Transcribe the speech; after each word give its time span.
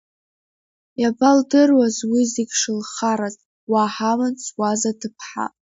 Иабалдыруаз 1.01 1.97
уи 2.11 2.21
зегь 2.33 2.53
шылхараз, 2.59 3.35
уа 3.71 3.83
ҳамаҵ 3.95 4.37
зуаз 4.47 4.81
аҭыԥҳа. 4.91 5.45